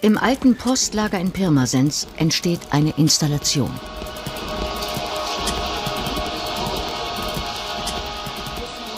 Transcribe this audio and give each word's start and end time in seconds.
Im 0.00 0.16
alten 0.16 0.56
Postlager 0.56 1.18
in 1.18 1.32
Pirmasens 1.32 2.06
entsteht 2.16 2.60
eine 2.70 2.90
Installation. 2.96 3.70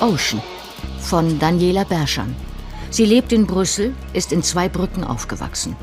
Ocean 0.01 0.43
von 0.99 1.39
Daniela 1.39 1.85
Berschan. 1.85 2.35
Sie 2.91 3.05
lebt 3.05 3.33
in 3.33 3.47
Brüssel, 3.47 3.95
ist 4.13 4.33
in 4.33 4.43
zwei 4.43 4.69
Brücken 4.69 5.05
aufgewachsen. 5.05 5.77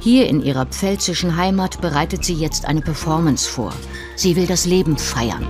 Hier 0.00 0.28
in 0.28 0.42
ihrer 0.42 0.66
pfälzischen 0.66 1.36
Heimat 1.36 1.80
bereitet 1.80 2.24
sie 2.24 2.34
jetzt 2.34 2.64
eine 2.64 2.80
Performance 2.80 3.48
vor. 3.48 3.72
Sie 4.16 4.36
will 4.36 4.46
das 4.46 4.66
Leben 4.66 4.96
feiern. 4.96 5.46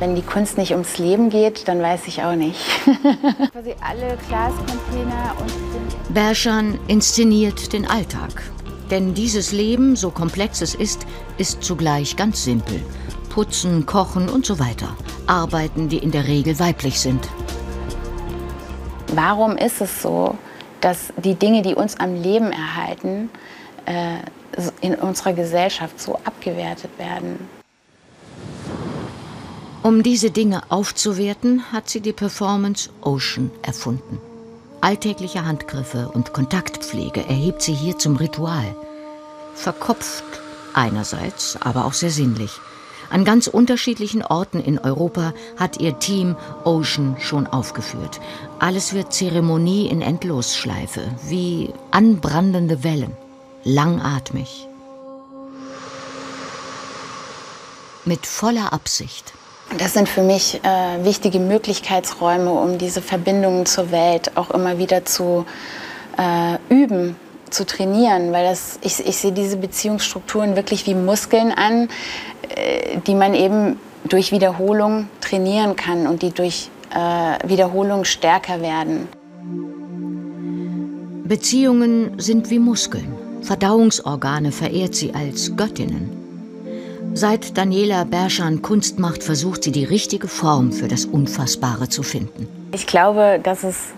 Wenn 0.00 0.16
die 0.16 0.22
Kunst 0.22 0.56
nicht 0.56 0.72
ums 0.72 0.96
Leben 0.96 1.28
geht, 1.28 1.68
dann 1.68 1.82
weiß 1.82 2.06
ich 2.06 2.22
auch 2.22 2.34
nicht. 2.34 2.58
Quasi 3.52 3.74
alle 3.82 4.16
Glascontainer 4.28 5.36
und 5.38 6.14
Berschan 6.14 6.78
inszeniert 6.88 7.74
den 7.74 7.86
Alltag. 7.86 8.42
Denn 8.90 9.12
dieses 9.12 9.52
Leben, 9.52 9.96
so 9.96 10.10
komplex 10.10 10.62
es 10.62 10.74
ist, 10.74 11.06
ist 11.36 11.62
zugleich 11.62 12.16
ganz 12.16 12.44
simpel. 12.44 12.82
Putzen, 13.28 13.84
kochen 13.84 14.30
und 14.30 14.46
so 14.46 14.58
weiter. 14.58 14.96
Arbeiten, 15.26 15.90
die 15.90 15.98
in 15.98 16.12
der 16.12 16.26
Regel 16.26 16.58
weiblich 16.58 16.98
sind. 16.98 17.28
Warum 19.14 19.58
ist 19.58 19.82
es 19.82 20.00
so, 20.00 20.34
dass 20.80 21.12
die 21.18 21.34
Dinge, 21.34 21.60
die 21.60 21.74
uns 21.74 22.00
am 22.00 22.14
Leben 22.14 22.52
erhalten, 22.52 23.28
äh, 23.84 24.16
in 24.80 24.94
unserer 24.94 25.34
Gesellschaft 25.34 26.00
so 26.00 26.18
abgewertet 26.24 26.90
werden? 26.96 27.59
Um 29.82 30.02
diese 30.02 30.30
Dinge 30.30 30.60
aufzuwerten, 30.68 31.72
hat 31.72 31.88
sie 31.88 32.02
die 32.02 32.12
Performance 32.12 32.90
Ocean 33.00 33.50
erfunden. 33.62 34.20
Alltägliche 34.82 35.46
Handgriffe 35.46 36.10
und 36.12 36.34
Kontaktpflege 36.34 37.24
erhebt 37.26 37.62
sie 37.62 37.72
hier 37.72 37.96
zum 37.98 38.16
Ritual. 38.16 38.76
Verkopft 39.54 40.24
einerseits, 40.74 41.56
aber 41.62 41.86
auch 41.86 41.94
sehr 41.94 42.10
sinnlich. 42.10 42.52
An 43.08 43.24
ganz 43.24 43.46
unterschiedlichen 43.46 44.22
Orten 44.22 44.60
in 44.60 44.78
Europa 44.78 45.32
hat 45.56 45.80
ihr 45.80 45.98
Team 45.98 46.36
Ocean 46.64 47.16
schon 47.18 47.46
aufgeführt. 47.46 48.20
Alles 48.58 48.92
wird 48.92 49.14
Zeremonie 49.14 49.88
in 49.88 50.02
Endlosschleife, 50.02 51.08
wie 51.26 51.72
anbrandende 51.90 52.84
Wellen, 52.84 53.16
langatmig. 53.64 54.68
Mit 58.04 58.26
voller 58.26 58.74
Absicht. 58.74 59.32
Das 59.78 59.94
sind 59.94 60.08
für 60.08 60.22
mich 60.22 60.60
äh, 60.64 61.04
wichtige 61.04 61.38
Möglichkeitsräume, 61.38 62.50
um 62.50 62.78
diese 62.78 63.00
Verbindungen 63.00 63.66
zur 63.66 63.90
Welt 63.92 64.36
auch 64.36 64.50
immer 64.50 64.78
wieder 64.78 65.04
zu 65.04 65.46
äh, 66.18 66.56
üben 66.68 67.16
zu 67.50 67.66
trainieren, 67.66 68.32
weil 68.32 68.44
das, 68.44 68.78
ich, 68.82 69.04
ich 69.04 69.16
sehe 69.16 69.32
diese 69.32 69.56
Beziehungsstrukturen 69.56 70.56
wirklich 70.56 70.86
wie 70.86 70.94
Muskeln 70.94 71.52
an, 71.52 71.88
äh, 72.54 72.98
die 73.06 73.14
man 73.14 73.34
eben 73.34 73.78
durch 74.04 74.32
Wiederholung 74.32 75.08
trainieren 75.20 75.76
kann 75.76 76.06
und 76.06 76.22
die 76.22 76.30
durch 76.30 76.70
äh, 76.94 77.48
Wiederholung 77.48 78.04
stärker 78.04 78.60
werden. 78.60 79.08
Beziehungen 81.24 82.18
sind 82.18 82.50
wie 82.50 82.58
Muskeln. 82.58 83.14
Verdauungsorgane 83.42 84.52
verehrt 84.52 84.94
sie 84.94 85.14
als 85.14 85.56
Göttinnen. 85.56 86.19
Seit 87.20 87.58
Daniela 87.58 88.04
Berschan 88.04 88.62
Kunst 88.62 88.98
macht, 88.98 89.22
versucht 89.22 89.64
sie 89.64 89.72
die 89.72 89.84
richtige 89.84 90.26
Form 90.26 90.72
für 90.72 90.88
das 90.88 91.04
Unfassbare 91.04 91.90
zu 91.90 92.02
finden. 92.02 92.48
Ich 92.72 92.86
glaube, 92.86 93.38
dass 93.42 93.62
es 93.62 93.88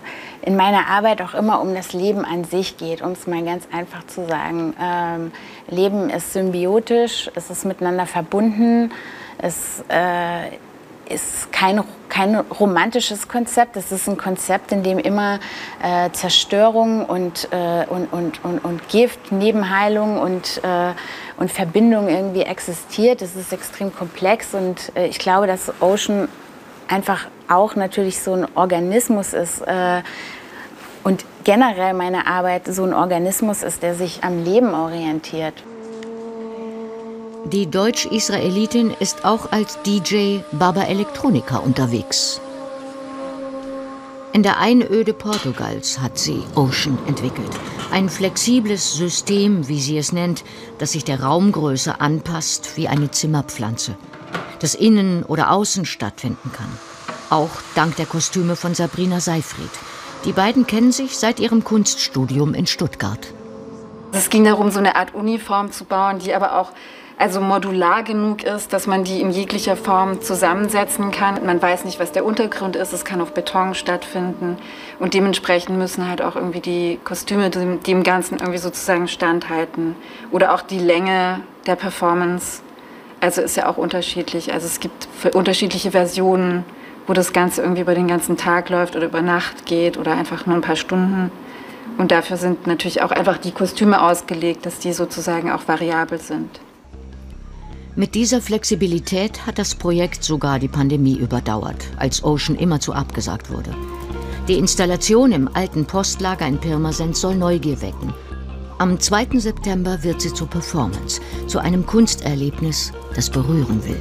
in 0.41 0.57
meiner 0.57 0.87
Arbeit 0.87 1.21
auch 1.21 1.33
immer 1.33 1.61
um 1.61 1.73
das 1.73 1.93
Leben 1.93 2.25
an 2.25 2.43
sich 2.43 2.75
geht, 2.75 3.01
um 3.01 3.13
es 3.13 3.25
mal 3.25 3.41
ganz 3.45 3.65
einfach 3.71 4.05
zu 4.07 4.27
sagen. 4.27 4.73
Ähm, 4.77 5.31
Leben 5.69 6.09
ist 6.09 6.33
symbiotisch, 6.33 7.31
es 7.33 7.49
ist 7.49 7.63
miteinander 7.63 8.07
verbunden, 8.07 8.91
es 9.37 9.85
äh, 9.87 10.57
ist 11.09 11.51
kein, 11.51 11.83
kein 12.09 12.35
romantisches 12.35 13.27
Konzept, 13.27 13.75
es 13.75 13.91
ist 13.91 14.07
ein 14.07 14.17
Konzept, 14.17 14.71
in 14.71 14.83
dem 14.83 14.99
immer 14.99 15.39
äh, 15.81 16.09
Zerstörung 16.11 17.05
und, 17.05 17.47
äh, 17.51 17.85
und, 17.87 18.11
und, 18.11 18.43
und, 18.43 18.63
und, 18.63 18.87
Gift, 18.89 19.31
Nebenheilung 19.31 20.19
und, 20.19 20.61
äh, 20.63 20.93
und 21.37 21.51
Verbindung 21.51 22.07
irgendwie 22.07 22.43
existiert. 22.43 23.21
Es 23.21 23.35
ist 23.35 23.51
extrem 23.53 23.93
komplex 23.93 24.53
und 24.53 24.91
äh, 24.95 25.07
ich 25.07 25.19
glaube, 25.19 25.47
dass 25.47 25.71
Ocean 25.81 26.27
einfach 26.87 27.27
auch 27.47 27.75
natürlich 27.75 28.21
so 28.21 28.33
ein 28.33 28.47
Organismus 28.55 29.33
ist 29.33 29.61
äh, 29.61 30.01
und 31.03 31.25
generell 31.43 31.93
meine 31.93 32.27
Arbeit 32.27 32.67
so 32.67 32.83
ein 32.83 32.93
Organismus 32.93 33.63
ist, 33.63 33.83
der 33.83 33.95
sich 33.95 34.23
am 34.23 34.43
Leben 34.43 34.73
orientiert. 34.73 35.55
Die 37.45 37.69
Deutsch-Israelitin 37.69 38.91
ist 38.99 39.25
auch 39.25 39.51
als 39.51 39.77
DJ 39.81 40.39
Baba 40.53 40.83
Electronica 40.83 41.57
unterwegs. 41.57 42.39
In 44.31 44.43
der 44.43 44.59
Einöde 44.59 45.13
Portugals 45.13 45.99
hat 45.99 46.17
sie 46.17 46.41
Ocean 46.55 46.97
entwickelt. 47.05 47.51
Ein 47.91 48.07
flexibles 48.07 48.93
System, 48.93 49.67
wie 49.67 49.81
sie 49.81 49.97
es 49.97 50.13
nennt, 50.13 50.45
das 50.77 50.93
sich 50.93 51.03
der 51.03 51.21
Raumgröße 51.21 51.99
anpasst 51.99 52.77
wie 52.77 52.87
eine 52.87 53.11
Zimmerpflanze, 53.11 53.97
das 54.59 54.73
innen 54.73 55.23
oder 55.23 55.51
außen 55.51 55.85
stattfinden 55.85 56.49
kann. 56.53 56.69
Auch 57.29 57.51
dank 57.75 57.97
der 57.97 58.05
Kostüme 58.05 58.55
von 58.55 58.73
Sabrina 58.73 59.19
Seifried. 59.19 59.71
Die 60.23 60.31
beiden 60.31 60.65
kennen 60.65 60.93
sich 60.93 61.17
seit 61.17 61.41
ihrem 61.41 61.65
Kunststudium 61.65 62.53
in 62.53 62.67
Stuttgart. 62.67 63.33
Es 64.13 64.29
ging 64.29 64.45
darum, 64.45 64.71
so 64.71 64.79
eine 64.79 64.95
Art 64.95 65.13
Uniform 65.13 65.71
zu 65.71 65.83
bauen, 65.83 66.19
die 66.19 66.33
aber 66.33 66.57
auch 66.57 66.71
also 67.17 67.41
modular 67.41 68.03
genug 68.03 68.43
ist, 68.43 68.73
dass 68.73 68.87
man 68.87 69.03
die 69.03 69.21
in 69.21 69.31
jeglicher 69.31 69.75
Form 69.75 70.21
zusammensetzen 70.21 71.11
kann. 71.11 71.45
Man 71.45 71.61
weiß 71.61 71.85
nicht, 71.85 71.99
was 71.99 72.11
der 72.11 72.25
Untergrund 72.25 72.75
ist. 72.75 72.91
Es 72.93 73.05
kann 73.05 73.21
auf 73.21 73.33
Beton 73.33 73.75
stattfinden. 73.75 74.57
Und 74.99 75.13
dementsprechend 75.13 75.77
müssen 75.77 76.07
halt 76.07 76.21
auch 76.21 76.35
irgendwie 76.35 76.59
die 76.59 76.99
Kostüme 77.03 77.49
dem, 77.49 77.81
dem 77.83 78.03
Ganzen 78.03 78.39
irgendwie 78.39 78.59
sozusagen 78.59 79.07
standhalten. 79.07 79.95
Oder 80.31 80.53
auch 80.53 80.61
die 80.61 80.79
Länge 80.79 81.41
der 81.67 81.75
Performance. 81.75 82.61
Also 83.21 83.41
ist 83.41 83.55
ja 83.55 83.67
auch 83.69 83.77
unterschiedlich. 83.77 84.51
Also 84.51 84.67
es 84.67 84.79
gibt 84.79 85.07
unterschiedliche 85.33 85.91
Versionen 85.91 86.65
wo 87.07 87.13
das 87.13 87.33
Ganze 87.33 87.61
irgendwie 87.61 87.81
über 87.81 87.95
den 87.95 88.07
ganzen 88.07 88.37
Tag 88.37 88.69
läuft 88.69 88.95
oder 88.95 89.05
über 89.05 89.21
Nacht 89.21 89.65
geht 89.65 89.97
oder 89.97 90.13
einfach 90.13 90.45
nur 90.45 90.55
ein 90.55 90.61
paar 90.61 90.75
Stunden. 90.75 91.31
Und 91.97 92.11
dafür 92.11 92.37
sind 92.37 92.65
natürlich 92.65 93.01
auch 93.01 93.11
einfach 93.11 93.37
die 93.37 93.51
Kostüme 93.51 94.01
ausgelegt, 94.01 94.65
dass 94.65 94.79
die 94.79 94.93
sozusagen 94.93 95.51
auch 95.51 95.67
variabel 95.67 96.19
sind. 96.19 96.59
Mit 97.95 98.15
dieser 98.15 98.41
Flexibilität 98.41 99.45
hat 99.45 99.59
das 99.59 99.75
Projekt 99.75 100.23
sogar 100.23 100.57
die 100.57 100.67
Pandemie 100.67 101.15
überdauert, 101.15 101.85
als 101.97 102.23
Ocean 102.23 102.57
immerzu 102.57 102.91
abgesagt 102.91 103.51
wurde. 103.51 103.75
Die 104.47 104.57
Installation 104.57 105.31
im 105.31 105.47
alten 105.53 105.85
Postlager 105.85 106.47
in 106.47 106.57
Pirmasens 106.57 107.21
soll 107.21 107.35
Neugier 107.35 107.81
wecken. 107.83 108.11
Am 108.79 108.99
2. 108.99 109.37
September 109.37 110.03
wird 110.03 110.21
sie 110.21 110.33
zur 110.33 110.49
Performance, 110.49 111.21
zu 111.45 111.59
einem 111.59 111.85
Kunsterlebnis, 111.85 112.91
das 113.15 113.29
berühren 113.29 113.85
will 113.85 113.99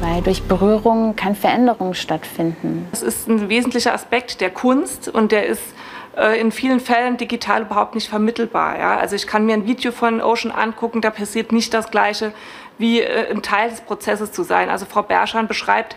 weil 0.00 0.22
durch 0.22 0.42
Berührung 0.42 1.16
kann 1.16 1.34
Veränderung 1.34 1.94
stattfinden. 1.94 2.86
Das 2.90 3.02
ist 3.02 3.28
ein 3.28 3.48
wesentlicher 3.48 3.94
Aspekt 3.94 4.40
der 4.40 4.50
Kunst 4.50 5.08
und 5.08 5.32
der 5.32 5.46
ist 5.46 5.62
äh, 6.16 6.40
in 6.40 6.52
vielen 6.52 6.80
Fällen 6.80 7.16
digital 7.16 7.62
überhaupt 7.62 7.94
nicht 7.94 8.08
vermittelbar. 8.08 8.78
Ja? 8.78 8.96
Also 8.96 9.16
ich 9.16 9.26
kann 9.26 9.46
mir 9.46 9.54
ein 9.54 9.66
Video 9.66 9.92
von 9.92 10.20
Ocean 10.20 10.52
angucken, 10.52 11.00
da 11.00 11.10
passiert 11.10 11.52
nicht 11.52 11.72
das 11.74 11.90
Gleiche, 11.90 12.32
wie 12.78 13.00
äh, 13.00 13.30
ein 13.30 13.42
Teil 13.42 13.70
des 13.70 13.80
Prozesses 13.80 14.32
zu 14.32 14.42
sein. 14.42 14.70
Also 14.70 14.86
Frau 14.86 15.02
Berschan 15.02 15.46
beschreibt, 15.46 15.96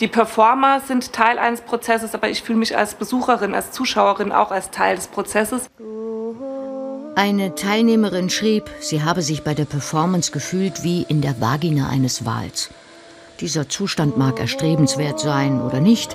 die 0.00 0.08
Performer 0.08 0.80
sind 0.80 1.12
Teil 1.12 1.38
eines 1.38 1.62
Prozesses, 1.62 2.14
aber 2.14 2.28
ich 2.28 2.42
fühle 2.42 2.58
mich 2.58 2.76
als 2.76 2.94
Besucherin, 2.94 3.54
als 3.54 3.72
Zuschauerin 3.72 4.30
auch 4.30 4.50
als 4.50 4.70
Teil 4.70 4.96
des 4.96 5.06
Prozesses. 5.06 5.70
Eine 7.14 7.54
Teilnehmerin 7.54 8.28
schrieb, 8.28 8.70
sie 8.80 9.02
habe 9.02 9.22
sich 9.22 9.42
bei 9.42 9.54
der 9.54 9.64
Performance 9.64 10.32
gefühlt 10.32 10.82
wie 10.82 11.02
in 11.08 11.22
der 11.22 11.40
Vagina 11.40 11.88
eines 11.88 12.26
Wals. 12.26 12.68
Dieser 13.40 13.70
Zustand 13.70 14.18
mag 14.18 14.38
erstrebenswert 14.38 15.18
sein 15.18 15.62
oder 15.62 15.80
nicht. 15.80 16.14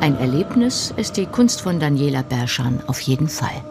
Ein 0.00 0.18
Erlebnis 0.18 0.94
ist 0.96 1.18
die 1.18 1.26
Kunst 1.26 1.60
von 1.60 1.78
Daniela 1.78 2.22
Berschan 2.22 2.82
auf 2.86 3.02
jeden 3.02 3.28
Fall. 3.28 3.62